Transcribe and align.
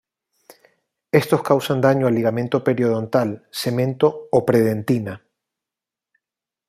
Estos 1.21 1.43
causan 1.43 1.79
daño 1.79 2.07
al 2.07 2.15
ligamento 2.15 2.63
periodontal, 2.63 3.45
cemento 3.61 4.07
o 4.31 4.43
pre-dentina. 4.47 5.13